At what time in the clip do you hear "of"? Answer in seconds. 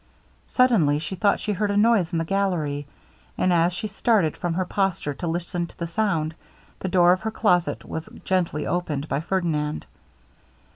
7.11-7.21